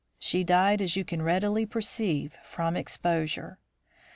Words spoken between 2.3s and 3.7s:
from exposure.